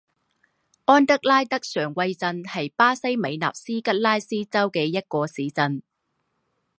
[0.85, 5.83] 安德拉德上尉镇是巴西米纳斯吉拉斯州的一个市镇。